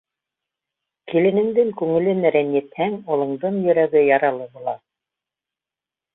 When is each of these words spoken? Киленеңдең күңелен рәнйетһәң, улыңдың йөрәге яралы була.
Киленеңдең 1.11 1.69
күңелен 1.81 2.23
рәнйетһәң, 2.37 2.97
улыңдың 3.17 3.61
йөрәге 3.67 4.05
яралы 4.09 4.49
була. 4.57 4.75